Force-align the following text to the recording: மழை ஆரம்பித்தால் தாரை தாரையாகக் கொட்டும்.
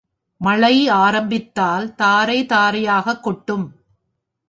மழை 0.37 0.87
ஆரம்பித்தால் 0.87 1.95
தாரை 1.95 2.45
தாரையாகக் 2.45 3.23
கொட்டும். 3.23 3.65